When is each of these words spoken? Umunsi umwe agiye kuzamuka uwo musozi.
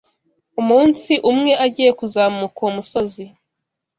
Umunsi 0.61 1.11
umwe 1.31 1.51
agiye 1.65 1.91
kuzamuka 1.99 2.57
uwo 2.61 2.71
musozi. 2.77 3.25